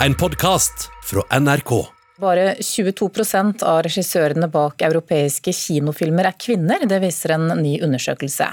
En 0.00 0.14
podkast 0.14 0.90
fra 1.02 1.40
NRK. 1.40 1.86
Bare 2.20 2.54
22% 2.54 3.62
av 3.64 3.78
regissørene 3.82 4.48
bak 4.52 4.82
europeiske 4.84 5.52
kinofilmer 5.56 6.28
er 6.28 6.36
kvinner, 6.36 6.84
det 6.88 6.98
viser 7.00 7.32
en 7.32 7.46
ny 7.62 7.78
undersøkelse. 7.84 8.46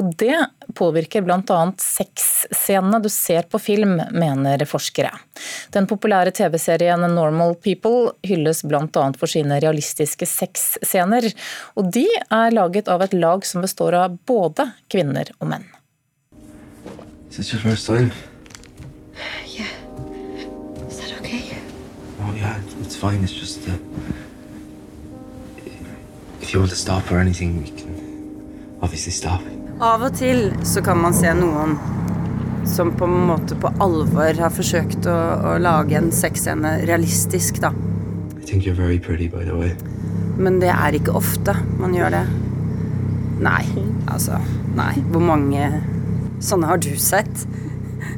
Og 0.00 0.08
det 0.16 0.38
påvirker 0.76 1.24
bl.a. 1.24 1.58
sexscenene 1.80 3.02
du 3.04 3.10
ser 3.12 3.44
på 3.44 3.60
film, 3.60 3.98
mener 4.12 4.64
forskere. 4.68 5.12
Den 5.76 5.88
populære 5.90 6.32
TV-serien 6.36 7.04
Normal 7.12 7.58
People 7.60 8.14
hylles 8.24 8.64
bl.a. 8.64 9.06
for 9.20 9.28
sine 9.28 9.60
realistiske 9.60 10.28
sexscener. 10.28 11.28
Og 11.76 11.92
de 11.92 12.06
er 12.24 12.56
laget 12.56 12.88
av 12.88 13.04
et 13.04 13.16
lag 13.16 13.44
som 13.44 13.64
består 13.64 14.00
av 14.00 14.16
både 14.24 14.70
kvinner 14.88 15.34
og 15.40 15.52
menn. 15.52 15.68
Is 17.28 17.36
this 17.36 17.52
your 17.52 17.60
first 17.60 17.86
time? 17.86 18.12
Yeah. 19.52 19.65
It's 22.86 22.96
fine. 22.96 23.22
It's 23.24 23.32
just 23.32 23.68
uh, 23.68 23.72
if 26.40 26.54
you 26.54 26.60
want 26.60 26.70
to 26.70 26.76
stop 26.76 27.10
or 27.10 27.18
anything, 27.18 27.58
we 27.62 27.70
can 27.70 28.78
obviously 28.80 29.12
stop. 29.12 29.42
Av 29.80 30.02
og 30.06 30.14
til 30.16 30.52
så 30.64 30.80
kan 30.84 30.98
man 31.02 31.14
se 31.14 31.32
noen 31.36 31.76
som 32.66 32.94
på 32.96 33.04
en 33.04 33.26
måte 33.28 33.58
på 33.60 33.70
alvor 33.82 34.38
har 34.40 34.54
forsøkt 34.54 35.06
å, 35.10 35.16
å 35.52 35.56
lage 35.62 35.98
en 35.98 36.08
sexscene 36.14 36.78
realistisk, 36.86 37.60
da. 37.62 37.72
I 38.38 38.46
think 38.46 38.64
you're 38.64 38.78
very 38.78 38.98
pretty, 38.98 39.28
by 39.28 39.44
the 39.44 39.56
way. 39.58 39.74
Men 40.38 40.60
det 40.62 40.70
er 40.72 40.96
ikke 40.96 41.14
ofte 41.18 41.54
man 41.80 41.94
gjør 41.96 42.14
det. 42.14 42.24
Nei, 43.42 43.64
altså 44.08 44.38
Nei. 44.76 44.92
Hvor 45.08 45.22
mange 45.24 45.70
sånne 46.44 46.68
har 46.68 46.80
du 46.84 46.90
sett? 47.00 47.45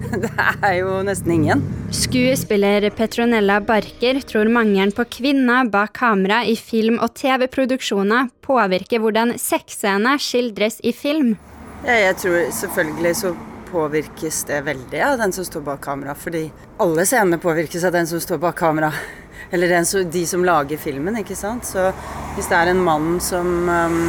Det 0.23 0.31
er 0.65 0.79
jo 0.81 0.99
nesten 1.05 1.35
ingen. 1.35 1.63
Skuespiller 1.95 2.89
Petronella 2.97 3.59
Barker 3.61 4.21
tror 4.29 4.49
mangelen 4.53 4.93
på 4.97 5.05
kvinner 5.19 5.69
bak 5.69 5.93
kamera 5.99 6.41
i 6.45 6.57
film- 6.57 7.01
og 7.05 7.13
TV-produksjoner 7.19 8.31
påvirker 8.45 9.03
hvordan 9.03 9.37
sexscener 9.41 10.21
skildres 10.23 10.81
i 10.83 10.95
film. 10.97 11.37
Ja, 11.85 11.95
jeg 12.09 12.17
tror 12.23 12.51
selvfølgelig 12.53 13.15
så 13.21 13.35
påvirkes 13.69 14.45
det 14.49 14.63
veldig 14.67 15.03
av 15.05 15.19
den 15.21 15.33
som 15.33 15.45
står 15.45 15.61
bak 15.67 15.81
kamera. 15.85 16.15
Fordi 16.15 16.49
alle 16.81 17.05
scenene 17.07 17.39
påvirkes 17.43 17.85
av 17.85 17.93
den 17.93 18.07
som 18.07 18.21
står 18.21 18.41
bak 18.43 18.57
kamera. 18.59 18.93
Eller 19.51 19.69
den, 19.69 20.11
de 20.11 20.25
som 20.27 20.45
lager 20.45 20.81
filmen, 20.81 21.21
ikke 21.21 21.37
sant. 21.37 21.69
Så 21.69 21.91
hvis 22.37 22.49
det 22.49 22.57
er 22.57 22.73
en 22.73 22.83
mann 22.85 23.21
som, 23.21 23.69
um, 23.69 24.01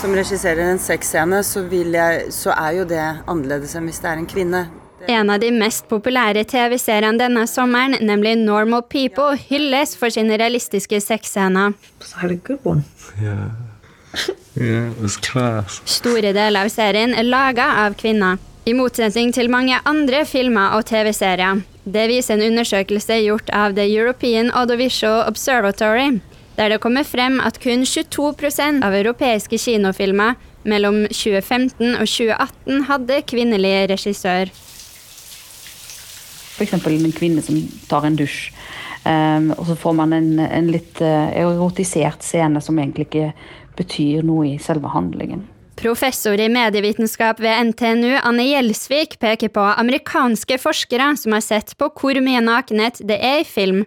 som 0.00 0.14
regisserer 0.14 0.64
en 0.66 0.82
sexscene, 0.82 1.42
så, 1.46 1.66
så 2.34 2.56
er 2.56 2.80
jo 2.80 2.88
det 2.88 3.04
annerledes 3.26 3.76
enn 3.76 3.90
hvis 3.90 4.02
det 4.02 4.10
er 4.10 4.22
en 4.22 4.30
kvinne. 4.30 4.64
En 5.08 5.30
av 5.30 5.40
de 5.40 5.50
mest 5.52 5.84
populære 5.90 6.44
TV-seriene 6.48 7.20
denne 7.20 7.44
sommeren, 7.50 7.98
nemlig 8.00 8.36
Normal 8.40 8.82
People, 8.88 9.36
hylles 9.36 9.94
for 9.98 10.12
sine 10.12 10.38
realistiske 10.40 11.00
sexscener. 11.02 11.74
Yeah. 13.20 13.50
Store 15.84 16.32
deler 16.32 16.60
av 16.62 16.70
serien 16.70 17.14
er 17.18 17.26
laga 17.26 17.66
av 17.84 17.96
kvinner, 18.00 18.38
i 18.64 18.72
motsetning 18.72 19.32
til 19.34 19.50
mange 19.52 19.80
andre 19.84 20.22
filmer 20.28 20.76
og 20.78 20.86
TV-serier. 20.88 21.64
Det 21.84 22.06
viser 22.08 22.38
en 22.38 22.46
undersøkelse 22.52 23.18
gjort 23.26 23.50
av 23.52 23.74
The 23.76 23.84
European 23.84 24.48
Audiovisual 24.56 25.26
Observatory, 25.28 26.20
der 26.56 26.70
det 26.70 26.80
kommer 26.80 27.04
frem 27.04 27.40
at 27.44 27.58
kun 27.60 27.84
22% 27.84 28.84
av 28.86 28.94
europeiske 28.94 29.58
kinofilmer 29.58 30.38
mellom 30.64 31.02
2015 31.10 31.98
og 31.98 32.06
2018 32.08 32.86
hadde 32.88 33.20
kvinnelig 33.28 33.74
regissør. 33.90 34.54
F.eks. 36.54 36.74
en 36.78 37.16
kvinne 37.16 37.42
som 37.42 37.58
tar 37.90 38.06
en 38.06 38.18
dusj. 38.18 38.52
Um, 39.04 39.50
og 39.58 39.66
så 39.68 39.74
får 39.76 39.96
man 39.98 40.14
en, 40.16 40.38
en 40.40 40.70
litt 40.72 41.00
uh, 41.04 41.28
erotisert 41.36 42.24
scene 42.24 42.62
som 42.64 42.78
egentlig 42.80 43.10
ikke 43.10 43.32
betyr 43.76 44.24
noe 44.24 44.54
i 44.54 44.60
selve 44.62 44.88
handlingen. 44.94 45.42
Professor 45.76 46.38
i 46.40 46.46
medievitenskap 46.48 47.40
ved 47.42 47.72
NTNU, 47.72 48.14
Anne 48.22 48.46
Gjelsvik, 48.46 49.18
peker 49.20 49.50
på 49.52 49.64
amerikanske 49.74 50.56
forskere 50.62 51.10
som 51.20 51.34
har 51.34 51.42
sett 51.44 51.74
på 51.76 51.90
hvor 51.98 52.20
mye 52.24 52.40
nakenhet 52.44 53.02
det 53.04 53.18
er 53.18 53.42
i 53.42 53.48
film, 53.48 53.82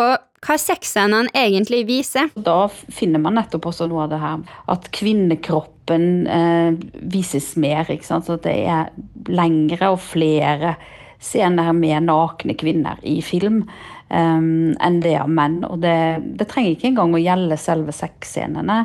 og 0.00 0.14
hva 0.44 0.56
sexscenene 0.60 1.32
egentlig 1.36 1.82
viser. 1.88 2.30
Da 2.36 2.68
finner 2.70 3.22
man 3.22 3.38
nettopp 3.38 3.70
også 3.70 3.88
noe 3.90 4.04
av 4.04 4.12
det 4.12 4.20
her 4.22 4.42
at 4.74 4.90
kvinnekroppen 4.94 6.08
eh, 6.28 6.76
vises 7.12 7.54
mer. 7.60 7.88
ikke 7.88 8.06
sant? 8.06 8.28
Så 8.28 8.36
det 8.44 8.54
er 8.68 8.92
lengre 9.28 9.94
og 9.94 10.02
flere 10.04 10.76
scener 11.24 11.72
med 11.76 12.06
nakne 12.08 12.56
kvinner 12.58 13.00
i 13.02 13.20
film 13.24 13.62
um, 14.08 14.74
enn 14.80 15.00
det 15.04 15.16
av 15.20 15.30
menn. 15.30 15.62
Og 15.68 15.80
det, 15.82 15.96
det, 16.38 16.48
trenger 16.50 16.74
ikke 16.74 16.90
engang 16.92 17.14
å 17.16 17.22
gjelde 17.22 17.58
selve 17.60 17.94
sexscenene. 17.96 18.84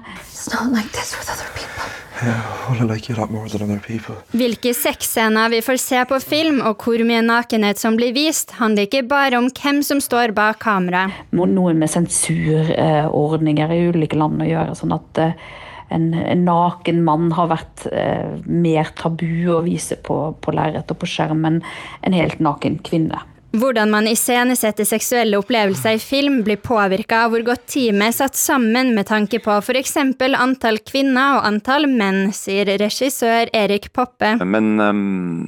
Hvilke 4.35 4.73
sexscener 4.75 5.53
vi 5.53 5.61
får 5.63 5.79
se 5.79 6.01
på 6.09 6.19
film, 6.19 6.59
og 6.67 6.83
hvor 6.83 6.99
mye 7.07 7.21
nakenhet 7.23 7.79
som 7.79 7.95
blir 7.99 8.11
vist, 8.15 8.57
handler 8.59 8.89
ikke 8.89 9.05
bare 9.07 9.39
om 9.39 9.47
hvem 9.55 9.79
som 9.85 10.01
står 10.03 10.35
bak 10.35 10.59
kameraet. 10.65 11.31
Noe 11.31 11.73
med 11.77 11.91
sensurordninger 11.91 13.75
i 13.75 13.81
ulike 13.93 14.19
land 14.19 14.43
å 14.43 14.49
gjøre. 14.49 14.75
sånn 14.79 14.95
at 14.97 15.23
uh, 15.23 15.57
en, 15.89 16.13
en, 16.13 16.45
naken 16.45 17.03
mann 17.05 17.31
har 17.37 17.49
vært 17.51 17.87
eh, 17.91 18.37
mer 18.45 18.93
tabu 18.99 19.49
å 19.53 19.63
vise 19.65 19.97
på, 20.05 20.21
på 20.41 20.53
lerret 20.55 20.91
og 20.91 21.01
på 21.01 21.09
skjermen 21.09 21.59
enn 21.59 22.09
en 22.09 22.17
helt 22.17 22.41
naken 22.43 22.79
kvinne. 22.85 23.19
Hvordan 23.49 23.89
man 23.89 24.05
iscenesetter 24.05 24.85
seksuelle 24.85 25.37
opplevelser 25.41 25.95
i 25.97 26.01
film, 26.01 26.43
blir 26.45 26.59
påvirka 26.61 27.23
av 27.25 27.31
hvor 27.33 27.41
godt 27.47 27.63
teamet 27.73 28.11
er 28.11 28.17
satt 28.19 28.37
sammen 28.37 28.91
med 28.93 29.07
tanke 29.09 29.39
på 29.41 29.55
f.eks. 29.57 29.95
antall 30.37 30.77
kvinner 30.85 31.39
og 31.39 31.47
antall 31.49 31.87
menn, 31.89 32.29
sier 32.35 32.69
regissør 32.77 33.49
Erik 33.57 33.89
Poppe. 33.95 34.35
Men 34.45 34.77
um, 34.77 35.47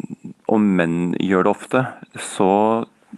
om 0.50 0.66
menn 0.80 1.14
gjør 1.22 1.46
det 1.46 1.54
ofte, 1.54 1.84
så 2.18 2.50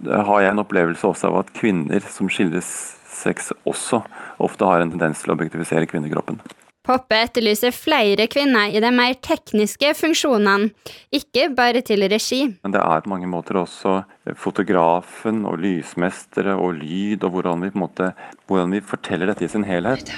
har 0.03 0.43
jeg 0.43 0.51
en 0.51 0.63
opplevelse 0.65 1.07
også 1.07 1.31
av 1.31 1.39
at 1.45 1.55
kvinner 1.55 2.03
som 2.11 2.27
skildres 2.27 2.73
sex, 3.07 3.53
også 3.63 4.01
ofte 4.43 4.67
har 4.67 4.83
en 4.83 4.91
tendens 4.91 5.23
til 5.23 5.31
å 5.31 5.37
objektifisere 5.37 5.87
kvinnekroppen. 5.87 6.41
Poppe 6.83 7.15
etterlyser 7.15 7.71
flere 7.71 8.25
kvinner 8.27 8.73
i 8.75 8.79
de 8.83 8.89
mer 8.91 9.13
tekniske 9.23 9.93
funksjonene, 9.95 10.73
ikke 11.15 11.45
bare 11.55 11.79
til 11.87 12.03
regi. 12.11 12.41
Men 12.59 12.73
det 12.75 12.81
er 12.83 13.05
på 13.05 13.11
mange 13.13 13.29
måter 13.31 13.55
også 13.61 14.01
fotografen 14.35 15.45
og 15.47 15.61
lysmestere 15.63 16.57
og 16.59 16.73
lyd, 16.81 17.23
og 17.23 17.37
hvordan 17.37 17.63
vi, 17.63 17.69
på 17.71 17.79
en 17.79 17.85
måte, 17.85 18.09
hvordan 18.51 18.75
vi 18.75 18.81
forteller 18.83 19.31
dette 19.31 19.47
i 19.47 19.51
sin 19.53 19.63
helhet. 19.63 20.11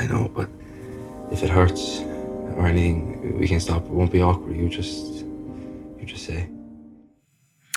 I 0.00 0.06
know, 0.08 0.24
but 0.32 0.48
if 1.30 1.42
it 1.44 1.50
hurts 1.50 2.00
or 2.56 2.64
anything, 2.64 3.38
we 3.38 3.46
can 3.46 3.60
stop. 3.60 3.84
It 3.84 3.92
won't 3.92 4.10
be 4.10 4.24
awkward. 4.24 4.56
You 4.56 4.70
just, 4.72 5.26
you 6.00 6.08
just 6.08 6.24
say. 6.24 6.48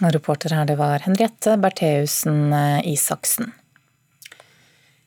Reporter 0.02 0.56
her, 0.56 0.66
det 0.66 0.80
var 0.80 1.00
Henriette 1.04 1.58
Bertheussen 1.58 2.56
Isaksen. 2.84 3.52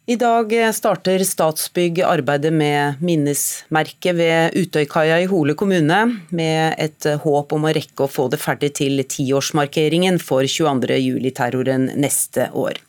I 0.09 0.15
dag 0.17 0.55
starter 0.73 1.21
Statsbygg 1.21 1.99
arbeidet 2.01 2.49
med 2.57 3.03
minnesmerket 3.05 4.17
ved 4.17 4.55
Utøykaia 4.57 5.19
i 5.21 5.27
Hole 5.29 5.53
kommune, 5.53 5.99
med 6.33 6.79
et 6.81 7.05
håp 7.27 7.53
om 7.53 7.67
å 7.69 7.73
rekke 7.77 8.07
å 8.07 8.09
få 8.09 8.25
det 8.33 8.39
ferdig 8.41 8.71
til 8.79 9.03
tiårsmarkeringen 9.05 10.17
for 10.17 10.49
22.07-terroren 10.49 11.91
neste 12.01 12.49
år. 12.57 12.81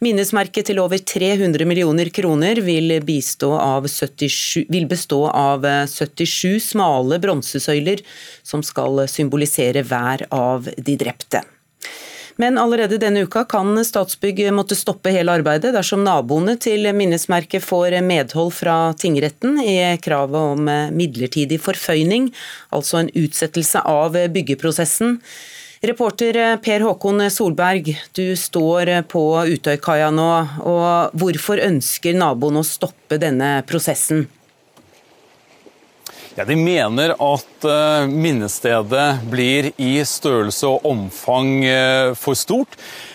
Minnesmerket 0.00 0.70
til 0.70 0.80
over 0.80 1.04
300 1.04 1.68
millioner 1.68 2.08
kroner 2.08 2.62
vil, 2.64 2.96
77, 3.04 4.64
vil 4.72 4.88
bestå 4.88 5.20
av 5.28 5.68
77 5.68 6.64
smale 6.72 7.20
bronsesøyler 7.20 8.00
som 8.40 8.64
skal 8.64 9.04
symbolisere 9.04 9.84
hver 9.84 10.24
av 10.32 10.72
de 10.80 10.96
drepte. 10.96 11.44
Men 12.36 12.58
allerede 12.58 12.98
denne 12.98 13.22
uka 13.28 13.44
kan 13.46 13.76
Statsbygg 13.84 14.40
måtte 14.54 14.74
stoppe 14.74 15.12
hele 15.14 15.36
arbeidet 15.38 15.70
dersom 15.76 16.02
naboene 16.02 16.56
til 16.58 16.88
minnesmerket 16.96 17.62
får 17.62 18.00
medhold 18.02 18.50
fra 18.56 18.78
tingretten 18.98 19.60
i 19.62 19.78
kravet 20.02 20.54
om 20.54 20.70
midlertidig 20.98 21.60
forføyning, 21.62 22.32
altså 22.74 23.04
en 23.04 23.12
utsettelse 23.14 23.84
av 23.86 24.18
byggeprosessen. 24.34 25.20
Reporter 25.84 26.38
Per 26.64 26.80
Håkon 26.80 27.26
Solberg, 27.30 27.90
du 28.16 28.32
står 28.40 28.90
på 29.12 29.24
Utøykaia 29.52 30.08
nå. 30.14 30.30
og 30.64 31.18
Hvorfor 31.20 31.60
ønsker 31.60 32.16
naboene 32.16 32.64
å 32.64 32.66
stoppe 32.66 33.20
denne 33.20 33.58
prosessen? 33.68 34.24
Ja, 36.36 36.44
De 36.44 36.56
mener 36.58 37.14
at 37.14 37.66
uh, 37.66 38.06
minnestedet 38.10 39.20
blir 39.30 39.70
i 39.78 39.92
størrelse 40.02 40.66
og 40.66 40.86
omfang 40.90 41.60
uh, 41.62 42.14
for 42.18 42.34
stort. 42.34 42.74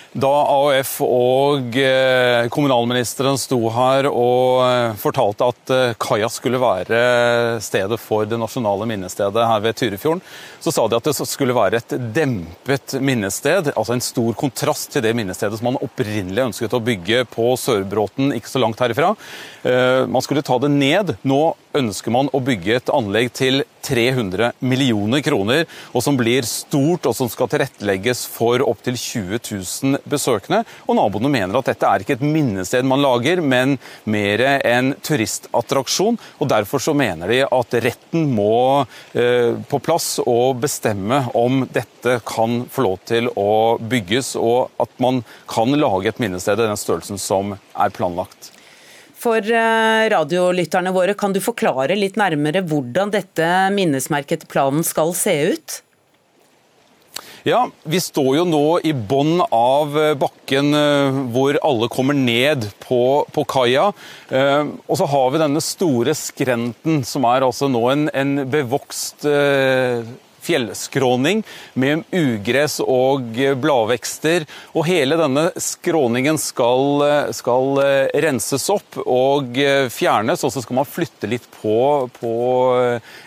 Da 0.10 0.30
AUF 0.50 0.95
og 1.06 1.75
eh, 1.77 2.48
kommunalministeren 2.50 3.38
sto 3.38 3.60
her 3.69 4.07
og 4.10 4.63
eh, 4.66 4.95
fortalte 4.98 5.50
at 5.51 5.74
eh, 5.75 5.92
kaia 6.01 6.25
skulle 6.33 6.57
være 6.57 7.60
stedet 7.62 8.00
for 8.01 8.25
det 8.25 8.39
nasjonale 8.42 8.88
minnestedet 8.89 9.45
her 9.45 9.62
ved 9.62 9.77
Tyrifjorden, 9.77 10.24
så 10.65 10.74
sa 10.74 10.88
de 10.89 10.98
at 10.98 11.12
det 11.12 11.13
skulle 11.30 11.54
være 11.54 11.77
et 11.77 11.94
dempet 12.15 12.98
minnested, 13.06 13.69
altså 13.75 13.94
en 13.94 14.04
stor 14.04 14.33
kontrast 14.39 14.89
til 14.95 15.06
det 15.06 15.13
minnestedet 15.18 15.60
som 15.60 15.69
man 15.69 15.81
opprinnelig 15.86 16.48
ønsket 16.48 16.74
å 16.74 16.81
bygge 16.89 17.22
på 17.30 17.54
Sørbråten, 17.62 18.33
ikke 18.33 18.50
så 18.50 18.63
langt 18.63 18.81
herifra. 18.81 19.13
Man 20.10 20.25
skulle 20.25 20.44
ta 20.45 20.57
det 20.62 20.72
ned. 20.74 21.13
Nå 21.27 21.39
ønsker 21.77 22.13
man 22.13 22.30
å 22.33 22.42
bygge 22.44 22.80
et 22.80 22.92
anlegg 22.94 23.31
til 23.38 23.63
300 23.86 24.51
millioner 24.66 25.21
kroner, 25.25 25.66
og 25.94 26.04
som 26.04 26.18
blir 26.19 26.45
stort 26.48 27.07
og 27.10 27.16
som 27.18 27.30
skal 27.31 27.50
tilrettelegges 27.51 28.25
for 28.30 28.63
opptil 28.66 28.98
20 29.00 29.39
000 29.39 30.01
besøkende. 30.10 30.63
Og 30.88 30.98
Naboene 31.00 31.31
mener 31.31 31.60
at 31.60 31.71
dette 31.71 31.88
er 31.88 32.04
ikke 32.04 32.18
et 32.18 32.25
minnested 32.25 32.88
man 32.88 33.04
lager, 33.04 33.42
men 33.42 33.77
mer 34.10 34.44
en 34.60 34.94
turistattraksjon. 35.06 36.19
og 36.39 36.51
Derfor 36.51 36.83
så 36.83 36.95
mener 36.98 37.31
de 37.31 37.42
at 37.45 37.80
retten 37.86 38.30
må 38.36 38.86
eh, 39.13 39.56
på 39.69 39.81
plass 39.83 40.18
og 40.25 40.62
bestemme 40.63 41.24
om 41.38 41.63
dette 41.72 42.19
kan 42.27 42.63
få 42.72 42.86
lov 42.86 43.01
til 43.10 43.31
å 43.39 43.77
bygges, 43.80 44.36
og 44.39 44.74
at 44.81 44.94
man 45.01 45.24
kan 45.50 45.74
lage 45.77 46.12
et 46.12 46.22
minnested 46.22 46.60
i 46.60 46.69
den 46.69 46.80
størrelsen 46.80 47.22
som 47.22 47.56
er 47.56 47.94
planlagt. 47.95 48.54
For 49.19 49.44
eh, 49.44 50.07
radiolytterne 50.13 50.94
våre, 50.95 51.13
kan 51.18 51.36
du 51.36 51.42
forklare 51.44 51.98
litt 51.98 52.16
nærmere 52.19 52.63
hvordan 52.63 53.12
dette 53.12 53.48
minnesmerket 53.75 54.48
planen 54.51 54.86
skal 54.88 55.12
se 55.18 55.36
ut? 55.51 55.80
Ja, 57.48 57.66
Vi 57.83 58.00
står 58.04 58.30
jo 58.38 58.45
nå 58.48 58.63
i 58.88 58.94
bånn 58.94 59.42
av 59.44 59.98
eh, 60.00 60.13
bakken 60.19 60.71
eh, 60.75 61.19
hvor 61.36 61.60
alle 61.68 61.92
kommer 61.92 62.16
ned 62.16 62.69
på, 62.86 63.01
på 63.36 63.44
kaia. 63.50 63.89
Og 64.31 64.95
så 65.00 65.10
har 65.12 65.30
vi 65.33 65.44
denne 65.44 65.63
store 65.63 66.15
skrenten, 66.15 67.04
som 67.07 67.27
er 67.27 67.44
altså 67.48 67.68
nå 67.72 67.83
en, 67.92 68.07
en 68.15 68.33
bevokst 68.48 69.27
fjellskråning 70.44 71.44
med 71.80 72.06
ugress 72.15 72.80
og 72.83 73.36
bladvekster. 73.62 74.47
Og 74.74 74.88
hele 74.89 75.19
denne 75.19 75.50
skråningen 75.59 76.39
skal, 76.41 77.03
skal 77.36 77.83
renses 78.25 78.69
opp 78.74 79.01
og 79.06 79.59
fjernes, 79.94 80.45
og 80.45 80.53
så 80.53 80.63
skal 80.63 80.80
man 80.81 80.89
flytte 80.89 81.30
litt 81.31 81.45
på, 81.59 82.07
på 82.19 82.33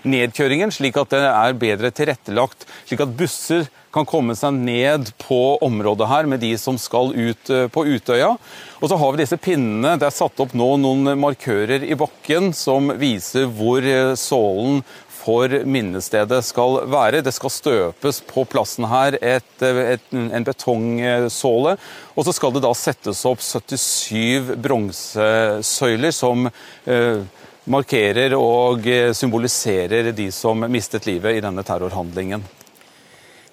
nedkjøringen, 0.09 0.73
slik 0.75 0.99
at 1.01 1.15
det 1.15 1.23
er 1.29 1.61
bedre 1.61 1.93
tilrettelagt, 1.95 2.67
slik 2.89 3.05
at 3.05 3.17
busser 3.19 3.71
kan 3.93 4.09
komme 4.09 4.35
seg 4.37 4.57
ned 4.57 5.11
på 5.21 5.59
området 5.65 6.09
her 6.09 6.29
med 6.31 6.41
de 6.43 6.55
som 6.61 6.79
skal 6.81 7.13
ut 7.13 7.53
på 7.75 7.85
Utøya. 7.85 8.31
Og 8.81 8.89
så 8.89 8.99
har 8.99 9.13
vi 9.13 9.23
disse 9.23 9.39
pinnene. 9.41 9.99
Det 10.01 10.09
er 10.09 10.17
satt 10.17 10.41
opp 10.43 10.55
nå 10.57 10.71
noen 10.81 11.13
markører 11.21 11.85
i 11.85 11.99
bakken 11.99 12.53
som 12.57 12.89
viser 13.01 13.51
hvor 13.53 13.85
sålen 14.19 14.81
for 15.23 15.53
minnestedet 15.69 16.43
skal 16.45 16.81
være. 16.91 17.23
Det 17.25 17.35
skal 17.35 17.53
støpes 17.55 18.21
på 18.29 18.45
plassen 18.51 18.89
her 18.91 19.17
et, 19.21 19.53
et, 19.63 20.09
en 20.13 20.47
betongsåle. 20.47 21.77
Og 22.17 22.27
så 22.27 22.35
skal 22.37 22.55
det 22.55 22.65
da 22.65 22.73
settes 22.77 23.23
opp 23.29 23.43
77 23.45 24.57
bronsesøyler 24.63 26.17
som 26.17 26.49
eh, 26.49 27.23
markerer 27.71 28.35
og 28.35 28.89
symboliserer 29.15 30.11
de 30.17 30.27
som 30.35 30.67
mistet 30.67 31.07
livet 31.07 31.39
i 31.39 31.45
denne 31.45 31.63
terrorhandlingen. 31.67 32.43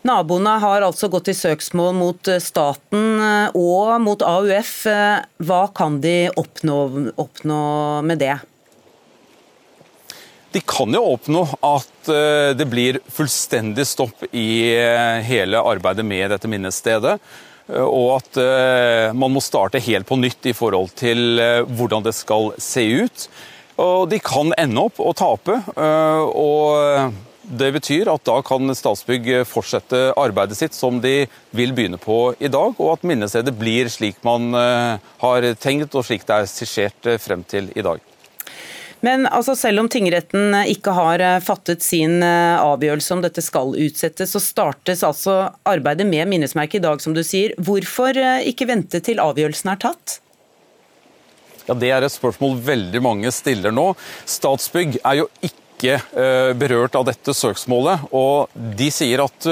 Naboene 0.08 0.54
har 0.64 0.86
altså 0.88 1.10
gått 1.12 1.28
i 1.28 1.36
søksmål 1.36 1.92
mot 1.98 2.30
staten 2.42 3.20
og 3.52 3.98
mot 4.02 4.24
AUF. 4.24 4.72
Hva 5.44 5.64
kan 5.76 6.00
de 6.02 6.30
oppnå, 6.40 6.78
oppnå 7.20 7.60
med 8.08 8.24
det? 8.24 8.38
De 10.52 10.62
kan 10.66 10.94
jo 10.94 11.04
oppnå 11.14 11.44
at 11.62 12.10
eh, 12.10 12.56
det 12.58 12.66
blir 12.72 12.98
fullstendig 13.14 13.86
stopp 13.86 14.24
i 14.32 14.50
eh, 14.74 15.22
hele 15.28 15.62
arbeidet 15.62 16.06
med 16.06 16.32
dette 16.34 16.50
minnestedet. 16.50 17.20
Eh, 17.70 17.86
og 17.86 18.16
at 18.18 18.42
man 19.14 19.36
må 19.36 19.44
starte 19.46 19.82
helt 19.84 20.10
på 20.10 20.18
nytt 20.18 20.50
i 20.50 20.56
forhold 20.58 20.96
til 20.98 21.42
hvordan 21.70 22.06
det 22.06 22.16
skal 22.18 22.54
se 22.58 22.86
ut. 23.06 23.30
Og 23.80 24.10
de 24.12 24.18
kan 24.20 24.50
ende 24.58 24.82
opp 24.90 24.98
å 25.00 25.14
tape. 25.16 25.54
og 25.78 27.14
det 27.50 27.70
betyr 27.74 28.10
at 28.12 28.26
da 28.28 28.42
kan 28.46 28.76
Statsbygg 28.76 29.30
fortsette 29.48 30.12
arbeidet 30.20 30.58
sitt 30.60 30.76
som 30.76 31.00
de 31.02 31.30
vil 31.56 31.72
begynne 31.74 31.98
på 31.98 32.36
i 32.38 32.52
dag, 32.52 32.76
og 32.76 32.92
at 32.98 33.08
minnestedet 33.08 33.56
blir 33.58 33.88
slik 33.90 34.20
man 34.28 34.52
har 34.52 35.50
tenkt 35.64 35.96
og 35.96 36.06
slik 36.06 36.28
det 36.28 36.42
er 36.42 36.52
skissert 36.52 37.14
frem 37.24 37.48
til 37.48 37.72
i 37.72 37.86
dag. 37.86 38.04
Men 39.06 39.26
altså, 39.28 39.56
selv 39.56 39.80
om 39.84 39.90
tingretten 39.92 40.56
ikke 40.68 40.92
har 40.96 41.24
eh, 41.24 41.38
fattet 41.44 41.84
sin 41.86 42.20
eh, 42.26 42.60
avgjørelse 42.60 43.16
om 43.16 43.22
dette 43.24 43.44
skal 43.44 43.72
utsettes, 43.80 44.34
så 44.36 44.42
startes 44.44 45.06
altså 45.08 45.38
arbeidet 45.70 46.08
med 46.10 46.28
minnesmerket 46.32 46.82
i 46.82 46.84
dag, 46.84 47.04
som 47.04 47.16
du 47.16 47.24
sier. 47.24 47.56
Hvorfor 47.58 48.18
eh, 48.20 48.50
ikke 48.52 48.68
vente 48.70 49.00
til 49.06 49.22
avgjørelsen 49.24 49.72
er 49.72 49.80
tatt? 49.86 50.20
Ja, 51.70 51.78
Det 51.78 51.94
er 51.96 52.04
et 52.04 52.16
spørsmål 52.16 52.60
veldig 52.66 53.04
mange 53.06 53.32
stiller 53.32 53.72
nå. 53.72 53.94
Statsbygg 54.28 55.00
er 55.04 55.22
jo 55.22 55.30
ikke 55.46 55.56
berørt 56.60 56.98
av 57.00 57.06
dette 57.08 57.32
søksmålet, 57.32 58.10
og 58.12 58.50
de 58.76 58.90
sier 58.92 59.22
at 59.24 59.46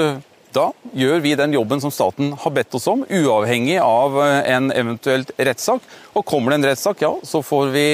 da 0.54 0.70
gjør 0.96 1.20
vi 1.20 1.34
den 1.36 1.52
jobben 1.52 1.80
som 1.82 1.92
staten 1.92 2.32
har 2.40 2.52
bedt 2.54 2.74
oss 2.74 2.86
om, 2.90 3.04
uavhengig 3.04 3.76
av 3.82 4.16
eh, 4.24 4.50
en 4.54 4.70
eventuelt 4.72 5.30
rettssak. 5.36 5.84
Og 6.16 6.24
kommer 6.26 6.52
det 6.52 6.58
en 6.58 6.66
rettssak, 6.70 7.02
ja, 7.04 7.12
så 7.22 7.42
får 7.44 7.72
vi 7.74 7.88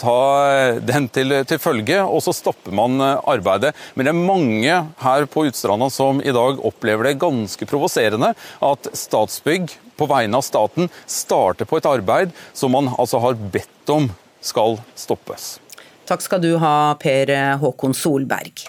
ta 0.00 0.16
eh, 0.50 0.80
den 0.82 1.08
til, 1.14 1.36
til, 1.48 1.62
følge, 1.62 2.00
og 2.02 2.24
så 2.24 2.34
stopper 2.36 2.74
man 2.74 2.98
eh, 3.00 3.22
arbeidet. 3.34 3.72
Men 3.94 4.08
det 4.08 4.14
er 4.14 4.26
mange 4.32 4.80
her 5.04 5.28
på 5.30 5.46
Utstranda 5.48 5.88
som 5.94 6.22
i 6.22 6.34
dag 6.34 6.60
opplever 6.66 7.08
det 7.08 7.20
ganske 7.22 7.70
provoserende 7.70 8.34
at 8.66 8.92
Statsbygg 8.98 9.70
på 9.96 10.10
vegne 10.10 10.40
av 10.40 10.46
staten 10.46 10.90
starter 11.06 11.68
på 11.68 11.78
et 11.78 11.88
arbeid 11.88 12.36
som 12.56 12.74
man 12.74 12.90
altså 12.96 13.22
har 13.22 13.38
bedt 13.38 13.92
om 13.94 14.10
skal 14.42 14.80
stoppes. 14.98 15.56
Takk 16.08 16.24
skal 16.24 16.42
du 16.42 16.56
ha, 16.58 16.76
Per 17.00 17.30
Håkon 17.62 17.94
Solberg. 17.94 18.66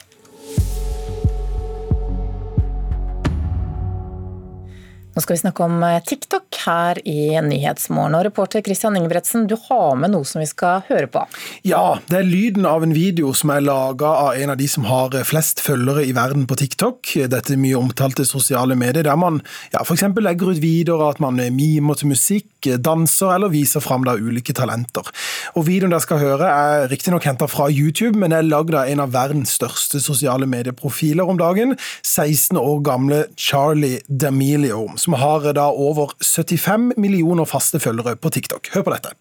Nå 5.14 5.22
skal 5.22 5.36
vi 5.36 5.42
snakke 5.44 5.66
om 5.66 5.84
eh, 5.86 6.00
TikTok 6.02 6.58
her 6.66 6.98
i 7.08 7.38
Nyhetsmorgen. 7.46 8.16
Og 8.18 8.26
reporter 8.26 8.64
Christian 8.66 8.98
Ingebretsen, 8.98 9.46
du 9.46 9.54
har 9.68 9.94
med 10.00 10.14
noe 10.16 10.26
som 10.26 10.42
vi 10.42 10.48
skal 10.50 10.82
høre 10.88 11.10
på? 11.12 11.22
Ja, 11.70 12.00
det 12.10 12.18
er 12.18 12.26
lyden 12.26 12.66
av 12.66 12.86
en 12.86 12.96
video 12.98 13.30
som 13.38 13.52
er 13.54 13.62
laga 13.62 14.10
av 14.24 14.40
en 14.42 14.56
av 14.56 14.58
de 14.58 14.70
som 14.72 14.88
har 14.90 15.14
flest 15.30 15.62
følgere 15.62 16.08
i 16.08 16.16
verden 16.18 16.48
på 16.50 16.58
TikTok. 16.58 17.14
Dette 17.30 17.60
mye 17.62 17.78
omtalte 17.78 18.26
sosiale 18.26 18.78
medier, 18.80 19.06
der 19.06 19.20
man 19.20 19.44
ja, 19.70 19.84
f.eks. 19.84 20.08
legger 20.18 20.56
ut 20.56 20.64
videoer 20.64 21.12
at 21.12 21.22
man 21.22 21.38
mimer 21.54 22.00
til 22.00 22.10
musikk, 22.16 22.50
danser 22.64 23.36
eller 23.36 23.54
viser 23.54 23.84
fram 23.84 24.06
da 24.08 24.16
ulike 24.18 24.56
talenter. 24.56 25.08
Og 25.58 25.68
Videoen 25.68 25.94
dere 25.94 26.04
skal 26.04 26.22
høre 26.24 26.50
er 26.50 26.88
riktignok 26.92 27.28
henta 27.28 27.48
fra 27.52 27.70
YouTube, 27.72 28.18
men 28.20 28.36
er 28.36 28.46
lagd 28.48 28.76
av 28.76 28.90
en 28.90 29.04
av 29.04 29.14
verdens 29.14 29.56
største 29.58 30.02
sosiale 30.04 30.48
medieprofiler 30.50 31.28
om 31.28 31.40
dagen, 31.42 31.78
16 32.02 32.60
år 32.60 32.80
gamle 32.86 33.24
Charlie 33.38 34.02
D'Amelio 34.10 34.84
som 34.98 35.14
har 35.14 35.52
da 35.54 35.68
over 35.70 36.14
75 36.22 36.94
millioner 36.98 37.46
faste 37.46 37.80
følgere 37.80 38.16
på 38.16 38.30
TikTok. 38.30 38.70
Hør 38.74 38.82
på 38.82 38.96
dette. 38.96 39.14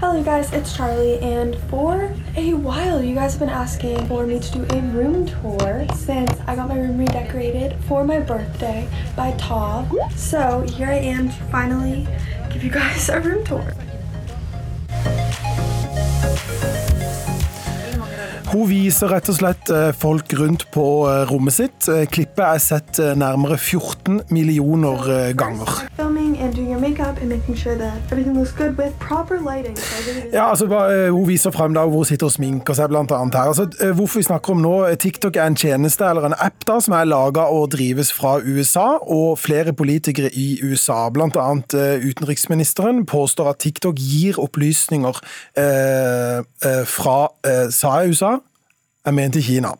Hello 0.00 0.22
guys, 0.22 0.52
it's 0.52 0.76
Charlie, 0.76 1.18
and 1.18 1.56
for 1.68 2.14
a 2.36 2.54
while 2.54 3.02
you 3.02 3.16
guys 3.16 3.32
have 3.32 3.40
been 3.40 3.48
asking 3.48 4.06
for 4.06 4.24
me 4.24 4.38
to 4.38 4.52
do 4.52 4.62
a 4.70 4.80
room 4.94 5.26
tour 5.26 5.84
since 5.92 6.30
I 6.46 6.54
got 6.54 6.68
my 6.68 6.78
room 6.78 6.98
redecorated 6.98 7.74
for 7.88 8.04
my 8.04 8.20
birthday 8.20 8.88
by 9.16 9.32
Tav. 9.38 9.92
So 10.14 10.60
here 10.60 10.86
I 10.86 10.98
am 10.98 11.30
finally 11.50 12.06
give 12.50 12.64
you 12.64 12.70
guys 12.70 13.08
a 13.08 13.20
room 13.20 13.44
tour. 13.44 13.74
Hun 18.48 18.64
viser 18.64 19.10
rett 19.12 19.28
og 19.28 19.36
slett 19.36 19.68
eh, 19.68 19.90
folk 19.92 20.32
rundt 20.38 20.64
på 20.72 20.82
eh, 21.04 21.26
rommet 21.28 21.52
sitt. 21.52 21.88
Eh, 21.92 22.06
klippet 22.08 22.40
er 22.46 22.60
sett 22.62 23.00
nærmere 23.20 23.58
14 23.58 24.22
millioner 24.32 25.34
ganger. 25.36 25.68
Ja, 30.32 30.46
altså, 30.48 30.68
Hun 31.12 31.26
viser 31.28 31.52
frem 31.52 31.76
da 31.76 31.84
hvor 31.84 32.02
hun 32.02 32.08
sitter 32.08 32.30
og 32.30 32.34
sminker 32.38 32.78
seg, 32.78 32.88
blant 32.92 33.12
annet 33.12 33.36
her. 33.36 33.52
Altså, 33.52 33.92
hvorfor 33.98 34.22
vi 34.22 34.28
snakker 34.30 34.56
om 34.56 34.64
nå, 34.64 34.74
TikTok 35.02 35.36
er 35.36 35.52
en 35.52 35.58
tjeneste 35.58 36.08
eller 36.08 36.30
en 36.30 36.38
app 36.38 36.64
da, 36.68 36.78
som 36.84 36.96
er 36.96 37.08
laga 37.08 37.44
og 37.52 37.68
drives 37.76 38.14
fra 38.16 38.38
USA, 38.40 38.86
og 39.04 39.36
flere 39.42 39.76
politikere 39.76 40.32
i 40.32 40.48
USA, 40.64 41.04
bl.a. 41.12 41.28
utenriksministeren, 42.08 43.04
påstår 43.08 43.52
at 43.52 43.60
TikTok 43.64 44.00
gir 44.00 44.40
opplysninger 44.40 45.20
eh, 45.60 46.84
fra 46.88 47.18
eh, 47.46 47.66
sa 47.74 47.98
jeg 48.00 48.16
USA? 48.16 48.38
Jeg 49.06 49.36
i 49.36 49.42
Kina. 49.42 49.72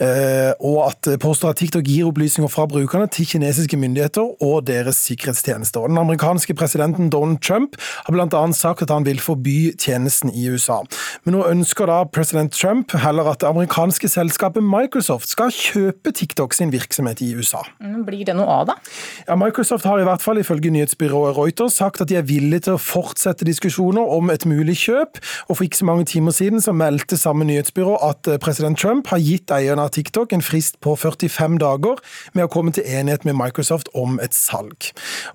Eh, 0.00 0.52
og 0.60 0.90
at 0.90 1.08
påstår 1.20 1.50
at 1.52 1.56
TikTok 1.56 1.86
gir 1.86 2.06
opplysninger 2.08 2.50
fra 2.50 2.66
brukerne 2.66 3.08
til 3.10 3.26
kinesiske 3.26 3.76
myndigheter 3.76 4.42
og 4.42 4.66
deres 4.66 4.96
sikkerhetstjenester. 5.08 5.86
Den 5.88 5.98
amerikanske 5.98 6.54
presidenten 6.54 7.10
Donald 7.10 7.40
Trump 7.42 7.76
har 7.80 8.12
bl.a. 8.12 8.52
sagt 8.52 8.82
at 8.82 8.90
han 8.90 9.06
vil 9.06 9.20
forby 9.20 9.74
tjenesten 9.78 10.30
i 10.34 10.48
USA. 10.50 10.80
Men 11.24 11.34
nå 11.34 11.46
ønsker 11.48 11.88
da 11.90 12.04
president 12.04 12.52
Trump 12.52 12.92
heller 12.92 13.30
at 13.32 13.40
det 13.40 13.48
amerikanske 13.48 14.08
selskapet 14.08 14.62
Microsoft 14.62 15.28
skal 15.28 15.52
kjøpe 15.54 16.12
TikTok 16.12 16.54
sin 16.54 16.72
virksomhet 16.72 17.22
i 17.24 17.32
USA. 17.34 17.64
Blir 18.06 18.24
det 18.28 18.36
noe 18.38 18.60
av, 18.60 18.68
da? 18.70 18.78
Ja, 19.26 19.36
Microsoft 19.38 19.88
har 19.88 20.00
i 20.00 20.06
hvert 20.06 20.22
fall 20.22 20.42
ifølge 20.42 20.70
nyhetsbyrået 20.74 21.36
Reuters 21.38 21.78
sagt 21.78 22.02
at 22.02 22.10
de 22.10 22.18
er 22.20 22.26
villige 22.28 22.68
til 22.68 22.76
å 22.76 22.82
fortsette 22.82 23.46
diskusjoner 23.48 24.14
om 24.18 24.30
et 24.30 24.46
mulig 24.48 24.76
kjøp, 24.84 25.20
og 25.48 25.58
for 25.58 25.66
ikke 25.66 25.82
så 25.82 25.88
mange 25.88 26.08
timer 26.10 26.34
siden 26.34 26.62
så 26.62 26.74
meldte 26.76 27.18
samme 27.18 27.46
nyhetsbyrå 27.48 27.98
at 28.08 28.30
president 28.42 28.57
president 28.58 28.78
Trump 28.78 29.06
har 29.06 29.20
gitt 29.22 29.52
eierne 29.54 29.84
av 29.86 29.92
TikTok 29.94 30.32
en 30.34 30.42
frist 30.42 30.80
på 30.82 30.96
45 30.98 31.60
dager 31.62 32.00
med 32.34 32.48
å 32.48 32.50
komme 32.50 32.72
til 32.74 32.82
enighet 32.90 33.22
med 33.28 33.36
Microsoft 33.38 33.86
om 33.94 34.16
et 34.18 34.34
salg. 34.34 34.88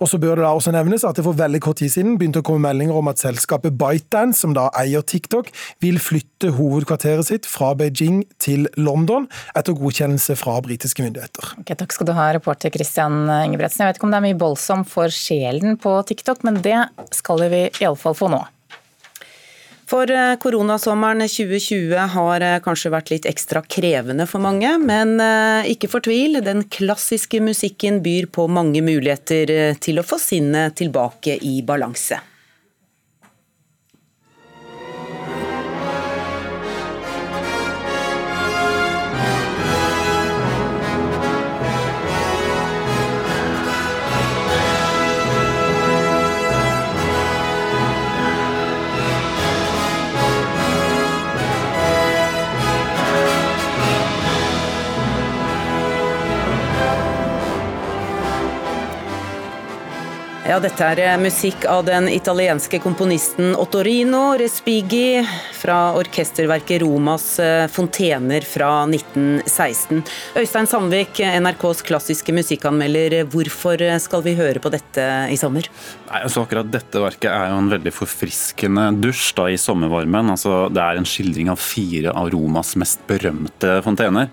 Og 0.04 0.10
så 0.12 0.20
bør 0.20 0.42
det 0.42 0.44
da 0.44 0.50
også 0.52 0.74
nevnes 0.76 1.06
at 1.08 1.16
det 1.16 1.24
for 1.24 1.38
veldig 1.40 1.62
kort 1.64 1.80
tid 1.80 1.94
siden 1.94 2.18
begynte 2.20 2.42
å 2.44 2.48
komme 2.50 2.66
meldinger 2.66 2.98
om 3.00 3.08
at 3.08 3.24
selskapet 3.24 3.78
ByteDance, 3.80 4.42
som 4.44 4.52
da 4.58 4.66
eier 4.76 5.06
TikTok, 5.08 5.54
vil 5.84 6.02
flytte 6.04 6.52
hovedkvarteret 6.58 7.30
sitt 7.30 7.48
fra 7.48 7.72
Beijing 7.80 8.26
til 8.44 8.68
London 8.76 9.30
etter 9.56 9.78
godkjennelse 9.78 10.36
fra 10.42 10.58
britiske 10.66 11.06
myndigheter. 11.06 11.54
Okay, 11.64 11.80
takk 11.80 11.96
skal 11.96 12.10
du 12.10 12.16
ha, 12.18 12.28
reporter 12.36 12.74
Christian 12.76 13.24
Ingebretsen. 13.38 13.86
Jeg 13.86 13.94
vet 13.94 14.02
ikke 14.02 14.10
om 14.10 14.18
det 14.18 14.20
er 14.20 14.28
mye 14.28 14.42
voldsomt 14.44 14.92
for 14.92 15.16
sjelen 15.16 15.80
på 15.80 15.96
TikTok, 16.12 16.44
men 16.44 16.60
det 16.66 16.82
skal 17.16 17.48
vi 17.48 17.70
iallfall 17.80 18.20
få 18.20 18.34
nå. 18.36 18.44
For 19.94 20.10
eh, 20.10 20.36
koronasommeren 20.42 21.22
2020 21.30 21.94
har 22.16 22.42
eh, 22.42 22.56
kanskje 22.66 22.90
vært 22.96 23.12
litt 23.14 23.28
ekstra 23.30 23.62
krevende 23.62 24.26
for 24.26 24.42
mange, 24.42 24.72
men 24.82 25.20
eh, 25.22 25.70
ikke 25.70 25.92
fortvil. 25.92 26.40
Den 26.42 26.66
klassiske 26.66 27.38
musikken 27.46 28.02
byr 28.02 28.32
på 28.34 28.48
mange 28.50 28.82
muligheter 28.82 29.78
til 29.78 30.02
å 30.02 30.08
få 30.08 30.18
sinnet 30.18 30.80
tilbake 30.82 31.38
i 31.46 31.60
balanse. 31.62 32.18
Ja, 60.54 60.60
dette 60.62 60.86
er 60.86 61.00
eh, 61.02 61.16
musikk 61.18 61.64
av 61.66 61.80
den 61.88 62.06
italienske 62.14 62.78
komponisten 62.78 63.56
Ottorino 63.58 64.36
Respighi 64.38 65.24
fra 65.58 65.96
orkesterverket 65.98 66.84
Romas 66.84 67.40
eh, 67.42 67.64
fontener 67.74 68.46
fra 68.46 68.68
1916. 68.86 70.04
Øystein 70.38 70.70
Sandvik, 70.70 71.24
NRKs 71.42 71.82
klassiske 71.88 72.36
musikkanmelder. 72.38 73.16
Hvorfor 73.34 73.82
skal 74.04 74.22
vi 74.28 74.36
høre 74.38 74.62
på 74.62 74.70
dette 74.76 75.08
i 75.34 75.40
sommer? 75.42 75.72
Nei, 76.12 76.22
altså 76.22 76.46
akkurat 76.46 76.70
Dette 76.70 77.02
verket 77.02 77.32
er 77.32 77.50
jo 77.50 77.58
en 77.64 77.74
veldig 77.74 77.96
forfriskende 78.04 78.92
dusj 79.02 79.34
da 79.40 79.50
i 79.50 79.58
sommervarmen. 79.58 80.36
Altså, 80.38 80.68
det 80.70 80.86
er 80.86 81.02
en 81.02 81.10
skildring 81.16 81.50
av 81.50 81.58
fire 81.58 82.14
av 82.14 82.30
Romas 82.36 82.76
mest 82.78 83.02
berømte 83.10 83.80
fontener. 83.88 84.30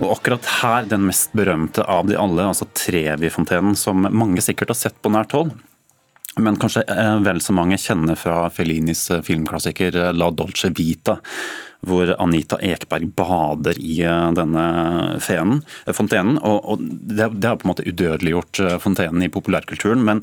Og 0.00 0.14
akkurat 0.14 0.46
her, 0.60 0.86
den 0.88 1.04
mest 1.08 1.34
berømte 1.36 1.84
av 1.84 2.08
de 2.08 2.16
alle, 2.18 2.46
altså 2.48 2.68
Trevi-fontenen, 2.72 3.76
som 3.76 4.06
mange 4.08 4.40
sikkert 4.44 4.72
har 4.72 4.80
sett 4.80 5.00
på 5.04 5.12
nært 5.12 5.36
hold. 5.36 5.52
Men 6.38 6.56
kanskje 6.60 6.84
eh, 6.88 7.16
vel 7.24 7.40
så 7.42 7.54
mange 7.56 7.78
kjenner 7.80 8.18
fra 8.18 8.44
Fellinis 8.54 9.08
eh, 9.10 9.22
filmklassiker 9.26 9.96
eh, 9.98 10.12
La 10.14 10.30
Dolce 10.30 10.70
Vita, 10.76 11.18
hvor 11.86 12.12
Anita 12.20 12.58
Ekberg 12.62 13.08
bader 13.16 13.78
i 13.80 14.02
denne 14.36 14.64
fenen, 15.24 15.62
fontenen. 15.96 16.36
Og, 16.44 16.82
det, 16.84 17.24
har 17.24 17.56
på 17.56 17.64
en 17.64 17.70
måte 17.72 17.86
udødeliggjort 17.88 18.60
fontenen 18.84 19.24
i 19.24 19.30
populærkulturen. 19.32 20.04
men 20.04 20.20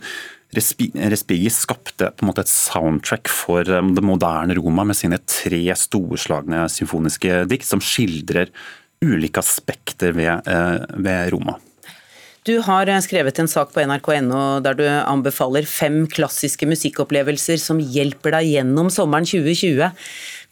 Respighi 0.53 1.50
skapte 1.51 2.12
på 2.13 2.24
en 2.24 2.29
måte 2.29 2.46
et 2.46 2.51
soundtrack 2.51 3.27
for 3.27 3.65
det 3.65 4.03
moderne 4.05 4.55
Roma 4.55 4.86
med 4.88 4.96
sine 4.96 5.17
tre 5.25 5.63
storslagne 5.75 6.62
symfoniske 6.72 7.41
dikt 7.50 7.67
som 7.67 7.81
skildrer 7.84 8.53
ulike 9.06 9.42
aspekter 9.42 10.16
ved, 10.18 10.48
eh, 10.48 10.86
ved 10.98 11.34
Roma. 11.34 11.58
Du 12.48 12.62
har 12.63 12.88
eh, 12.88 13.01
skrevet 13.04 13.39
en 13.42 13.50
sak 13.51 13.74
på 13.75 13.84
nrk.no 13.84 14.60
der 14.63 14.77
du 14.80 14.86
anbefaler 14.88 15.68
fem 15.68 16.06
klassiske 16.08 16.70
musikkopplevelser 16.70 17.60
som 17.60 17.82
hjelper 17.82 18.38
deg 18.38 18.54
gjennom 18.54 18.92
sommeren 18.94 19.27
2020. 19.27 19.92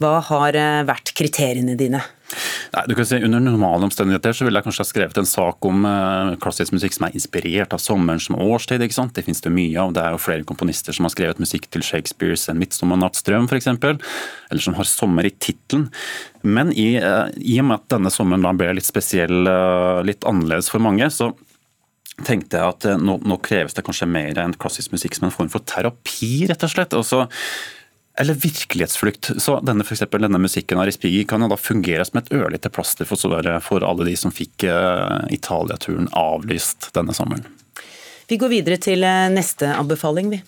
Hva 0.04 0.14
har 0.30 0.60
eh, 0.60 0.84
vært 0.88 1.14
kriteriene 1.16 1.78
dine? 1.80 2.04
Nei, 2.75 2.84
du 2.89 2.96
kan 2.98 3.08
si 3.08 3.20
Under 3.24 3.44
normale 3.44 3.88
omstendigheter 3.88 4.36
så 4.36 4.48
ville 4.48 4.60
jeg 4.60 4.68
kanskje 4.68 4.84
ha 4.84 4.89
skrevet 4.89 5.20
en 5.22 5.30
sak 5.30 5.68
om 5.68 5.86
uh, 5.88 6.36
klassisk 6.42 6.75
musikk 6.75 6.96
som 6.98 7.08
er 7.08 7.18
inspirert 7.18 7.75
av 7.75 7.82
sommeren 7.84 8.22
som 8.22 8.38
årstid. 8.42 8.84
ikke 8.84 8.98
sant? 8.98 9.15
Det 9.15 9.25
finnes 9.25 9.44
det 9.46 9.54
mye 9.56 9.82
av. 9.82 9.94
Det 9.96 10.04
er 10.04 10.15
jo 10.15 10.22
flere 10.22 10.48
komponister 10.48 10.96
som 10.96 11.08
har 11.08 11.13
skrevet 11.15 11.42
musikk 11.42 11.70
til 11.74 11.86
Shakespeares 11.86 12.48
'En 12.50 12.62
midtsommernattsdrøm' 12.62 13.50
f.eks., 13.50 13.68
eller 14.51 14.62
som 14.62 14.77
har 14.77 14.89
sommer 14.89 15.25
i 15.25 15.34
tittelen. 15.34 15.89
Men 16.44 16.72
i, 16.74 16.98
uh, 17.01 17.30
i, 17.38 17.60
og 17.60 17.70
med 17.70 17.80
at 17.80 17.89
denne 17.98 18.13
sommeren 18.13 18.46
da 18.46 18.54
ble 18.54 18.75
litt 18.77 18.88
spesiell, 18.88 19.48
uh, 19.48 20.04
litt 20.06 20.25
annerledes 20.27 20.70
for 20.70 20.84
mange, 20.84 21.10
så 21.10 21.34
tenkte 22.24 22.60
jeg 22.60 22.72
at 22.72 22.86
nå, 23.01 23.18
nå, 23.27 23.39
kreves 23.44 23.75
det 23.75 23.84
kanskje 23.84 24.08
mer 24.08 24.38
enn 24.39 24.56
klassisk 24.56 24.94
musikk 24.96 25.18
som 25.18 25.27
en 25.27 25.36
form 25.36 25.50
for 25.51 25.65
terapi, 25.68 26.46
rett 26.48 26.63
og 26.63 26.72
slett. 26.72 26.96
Og 26.96 27.04
så 27.04 27.25
eller 28.18 28.34
virkelighetsflukt. 28.34 29.32
Så 29.42 29.58
denne, 29.66 29.84
for 29.84 29.96
eksempel, 29.96 30.24
denne 30.24 30.40
musikken 30.40 30.80
av 30.80 30.88
Respighi 30.88 31.26
kan 31.28 31.44
jo 31.44 31.50
da 31.52 31.58
fungere 31.60 32.06
som 32.08 32.22
et 32.22 32.32
ørlite 32.36 32.72
plaster 32.72 33.08
for, 33.08 33.20
for 33.66 33.86
alle 33.86 34.08
de 34.08 34.16
som 34.20 34.34
fikk 34.34 34.68
uh, 34.70 35.26
Italia-turen 35.36 36.08
avlyst 36.16 36.92
denne 36.96 37.16
sommeren. 37.18 37.48
Vi 38.26 38.40
går 38.42 38.50
videre 38.50 38.78
til 38.82 39.04
eh, 39.06 39.28
neste 39.30 39.68
anbefaling, 39.78 40.32
vi. 40.34 40.40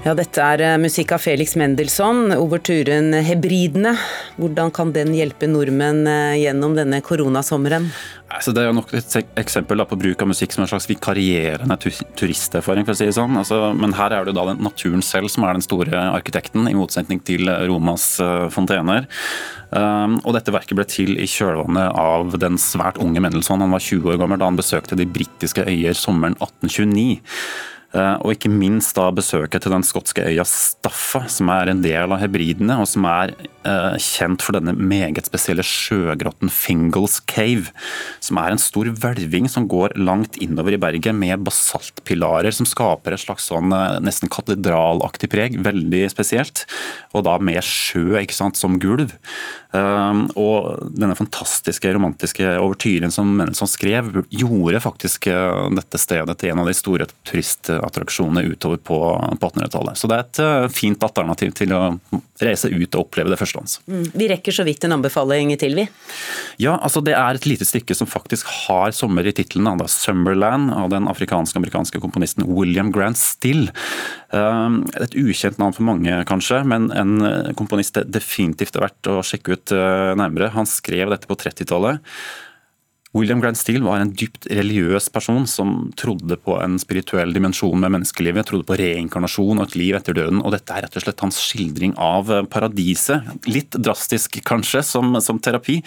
Ja, 0.00 0.14
dette 0.16 0.40
er 0.40 0.62
eh, 0.64 0.78
musikk 0.80 1.10
av 1.12 1.20
Felix 1.20 1.52
Mendelssohn, 1.60 2.32
overturen 2.32 3.12
'Hebridene'. 3.12 3.92
Hvordan 4.40 4.70
kan 4.72 4.94
den 4.94 5.12
hjelpe 5.12 5.44
nordmenn 5.44 6.06
eh, 6.08 6.38
gjennom 6.40 6.72
denne 6.72 7.02
koronasommeren? 7.04 7.90
Altså, 8.32 8.54
det 8.56 8.62
er 8.62 8.70
jo 8.70 8.78
nok 8.78 8.94
et 8.96 9.16
eksempel 9.42 9.84
på 9.84 9.98
bruk 10.00 10.22
av 10.24 10.30
musikk 10.30 10.54
som 10.54 10.64
en 10.64 10.70
slags 10.70 10.88
vikarierende 10.88 11.76
turisterfaring. 12.16 12.86
for 12.86 12.94
å 12.94 12.96
si 12.96 13.10
det 13.10 13.16
sånn. 13.18 13.36
Altså, 13.36 13.74
men 13.76 13.92
her 13.92 14.14
er 14.16 14.24
det 14.24 14.34
da 14.38 14.46
naturen 14.54 15.04
selv 15.04 15.28
som 15.28 15.44
er 15.44 15.58
den 15.58 15.66
store 15.66 15.92
arkitekten, 16.16 16.64
i 16.70 16.78
motsetning 16.78 17.20
til 17.20 17.50
Romas 17.68 18.16
fontener. 18.54 19.04
Um, 19.70 20.16
og 20.24 20.32
dette 20.34 20.54
verket 20.54 20.78
ble 20.78 20.86
til 20.88 21.18
i 21.20 21.28
kjølvannet 21.28 21.92
av 21.92 22.38
den 22.40 22.56
svært 22.56 22.96
unge 23.02 23.20
Mendelssohn. 23.20 23.60
Han 23.60 23.76
var 23.76 23.84
20 23.84 24.14
år 24.14 24.22
gammel 24.22 24.40
da 24.40 24.48
han 24.48 24.56
besøkte 24.56 24.96
de 24.96 25.04
britiske 25.04 25.66
øyer 25.68 25.92
sommeren 25.92 26.38
1829. 26.40 27.20
Eh, 27.90 28.16
og 28.22 28.36
ikke 28.36 28.50
minst 28.52 28.94
da 28.94 29.08
besøket 29.14 29.64
til 29.64 29.72
den 29.74 29.84
skotske 29.86 30.22
øya 30.30 30.44
Staffa, 30.46 31.24
som 31.32 31.50
er 31.50 31.72
en 31.72 31.80
del 31.82 32.12
av 32.14 32.20
hebridene, 32.22 32.76
og 32.78 32.86
som 32.86 33.06
er 33.10 33.32
eh, 33.34 33.96
kjent 33.98 34.44
for 34.46 34.54
denne 34.54 34.76
meget 34.78 35.26
spesielle 35.26 35.64
sjøgrotten 35.66 36.52
Fingles 36.54 37.18
Cave, 37.30 37.72
som 38.22 38.38
er 38.38 38.54
en 38.54 38.62
stor 38.62 38.92
hvelving 38.94 39.50
som 39.50 39.66
går 39.70 39.96
langt 39.98 40.38
innover 40.38 40.76
i 40.76 40.80
berget 40.80 41.18
med 41.18 41.42
basaltpilarer 41.48 42.54
som 42.54 42.68
skaper 42.68 43.16
et 43.16 43.24
slags 43.24 43.50
sånn 43.50 43.74
eh, 43.74 43.98
nesten 44.06 44.30
katedralaktig 44.30 45.32
preg, 45.34 45.58
veldig 45.66 46.04
spesielt, 46.14 46.68
og 47.10 47.26
da 47.26 47.40
med 47.42 47.58
sjø 47.66 48.20
ikke 48.20 48.36
sant, 48.36 48.58
som 48.60 48.78
gulv. 48.80 49.16
Og 49.70 50.88
denne 50.98 51.14
fantastiske 51.14 51.92
romantiske 51.94 52.42
overtyren 52.58 53.12
som 53.14 53.28
Menneson 53.38 53.70
skrev, 53.70 54.08
gjorde 54.34 54.80
faktisk 54.82 55.28
dette 55.76 56.00
stedet 56.02 56.34
til 56.40 56.50
en 56.50 56.62
av 56.64 56.70
de 56.70 56.74
store 56.74 57.06
turist 57.28 57.70
turistattraksjonene 57.80 58.42
utover 58.42 58.76
på, 58.76 58.98
på 59.40 59.48
1800-tallet. 59.48 59.98
Så 59.98 60.08
det 60.08 60.16
er 60.16 60.24
et 60.24 60.40
uh, 60.40 60.68
fint 60.72 61.02
alternativ 61.02 61.52
til 61.56 61.72
å 61.72 61.82
reise 62.40 62.68
ut 62.68 62.94
og 62.94 63.06
oppleve 63.06 63.30
det 63.30 63.38
førstehånds. 63.40 63.80
Mm. 63.86 64.04
Vi 64.14 64.28
rekker 64.30 64.54
så 64.54 64.64
vidt 64.64 64.84
en 64.84 64.96
anbefaling 64.96 65.52
til, 65.60 65.76
vi. 65.78 65.86
Ja, 66.60 66.76
altså 66.78 67.02
det 67.04 67.14
er 67.16 67.36
et 67.36 67.48
lite 67.48 67.66
stykke 67.68 67.94
som 67.96 68.08
faktisk 68.10 68.48
har 68.66 68.92
sommer 68.96 69.26
i 69.26 69.32
tittelen. 69.32 69.68
'Summerland' 69.70 70.72
av 70.74 70.90
den 70.90 71.08
afrikansk-amerikanske 71.08 72.00
komponisten 72.00 72.44
William 72.48 72.90
Grant 72.92 73.18
Still. 73.18 73.70
Uh, 74.32 74.80
et 75.00 75.16
ukjent 75.18 75.58
navn 75.58 75.74
for 75.76 75.86
mange, 75.86 76.12
kanskje, 76.28 76.62
men 76.64 76.90
en 76.92 77.54
komponist 77.58 77.96
det 77.96 78.08
definitivt 78.14 78.76
er 78.76 78.86
verdt 78.88 79.10
å 79.10 79.20
sjekke 79.26 79.56
ut 79.56 79.74
uh, 79.74 80.12
nærmere. 80.18 80.52
Han 80.54 80.68
skrev 80.68 81.12
dette 81.12 81.30
på 81.30 81.38
30-tallet. 81.38 82.00
William 83.16 83.40
Grant 83.42 83.58
Steele 83.58 83.82
var 83.82 83.98
en 83.98 84.12
dypt 84.14 84.46
religiøs 84.54 85.08
person 85.10 85.42
som 85.50 85.88
trodde 85.98 86.36
på 86.38 86.54
en 86.62 86.76
spirituell 86.78 87.32
dimensjon 87.34 87.80
med 87.82 87.90
menneskelivet, 87.96 88.46
trodde 88.46 88.68
på 88.68 88.76
reinkarnasjon 88.78 89.58
og 89.58 89.64
et 89.66 89.74
liv 89.80 89.98
etter 89.98 90.14
døden. 90.14 90.38
og 90.44 90.54
Dette 90.54 90.76
er 90.76 90.86
rett 90.86 91.00
og 91.00 91.02
slett 91.02 91.24
hans 91.24 91.40
skildring 91.42 91.96
av 91.98 92.30
paradiset. 92.54 93.26
Litt 93.50 93.74
drastisk 93.82 94.38
kanskje 94.46 94.84
som, 94.86 95.18
som 95.18 95.42
terapi, 95.42 95.80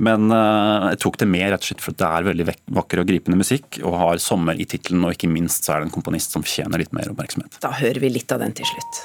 men 0.00 0.32
uh, 0.32 0.88
jeg 0.94 1.02
tok 1.04 1.20
det 1.20 1.28
med 1.28 1.50
rett 1.52 1.60
og 1.60 1.68
slett 1.68 1.84
for 1.84 2.00
det 2.00 2.08
er 2.08 2.28
veldig 2.30 2.48
vakker 2.80 3.04
og 3.04 3.12
gripende 3.12 3.40
musikk, 3.42 3.82
og 3.84 4.00
har 4.00 4.24
sommer 4.24 4.56
i 4.56 4.64
tittelen, 4.64 5.04
og 5.04 5.12
ikke 5.18 5.28
minst 5.28 5.68
så 5.68 5.76
er 5.76 5.84
det 5.84 5.90
en 5.90 5.96
komponist 6.00 6.32
som 6.32 6.46
fortjener 6.46 6.80
litt 6.80 6.96
mer 6.96 7.12
oppmerksomhet. 7.12 7.60
Da 7.60 7.76
hører 7.76 8.00
vi 8.00 8.16
litt 8.16 8.32
av 8.32 8.40
den 8.40 8.56
til 8.56 8.72
slutt. 8.72 9.04